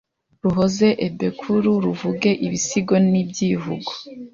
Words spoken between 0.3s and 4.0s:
ruhoze ebekuru, ruvuge ibisigo n’ibyivugo